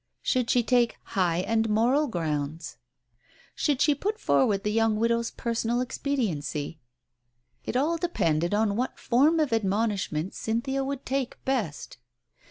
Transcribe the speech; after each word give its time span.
Should 0.23 0.49
she 0.49 0.63
take 0.63 0.97
high 1.03 1.45
moral 1.69 2.07
grounds? 2.07 2.77
Should 3.53 3.81
she 3.83 3.93
put 3.93 4.19
forward 4.19 4.63
the 4.63 4.71
young 4.71 4.95
widow's 4.95 5.29
personal 5.29 5.79
expediency? 5.79 6.79
It 7.65 7.77
all 7.77 7.97
depended 7.97 8.51
on 8.55 8.75
what 8.75 8.97
form 8.97 9.39
of 9.39 9.53
admonish 9.53 10.11
ment 10.11 10.33
Cynthia 10.33 10.83
would 10.83 11.05
take 11.05 11.37
best. 11.45 11.99